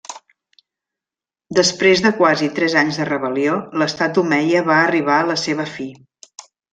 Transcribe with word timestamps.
Després 1.57 2.01
de 2.07 2.11
quasi 2.21 2.49
tres 2.59 2.77
anys 2.81 2.97
de 3.01 3.05
rebel·lió, 3.09 3.57
l'estat 3.81 4.17
omeia 4.25 4.63
va 4.71 4.79
arribar 4.87 5.19
a 5.21 5.29
la 5.33 5.37
seva 5.47 5.67
fi. 5.79 5.87